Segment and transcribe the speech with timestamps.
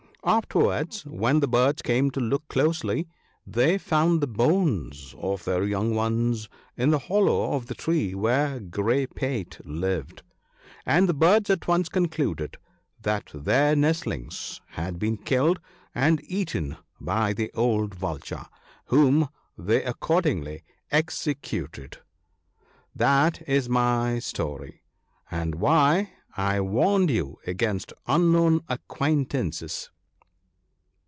[0.23, 3.07] Afterwards, when the birds came to look closely,
[3.47, 8.59] they found the bones of their young ones in the hollow of the tree where
[8.59, 10.21] Grey pate lived;
[10.85, 12.57] and the birds at once concluded
[13.01, 15.59] that their nestlings had been killed
[15.95, 18.45] and eaten by the old Vulture,
[18.85, 19.27] whom
[19.57, 20.61] they accord ingly
[20.91, 21.97] executed.
[22.95, 24.83] That is my story,
[25.31, 29.89] and why I warned you against unknown acquaintances.'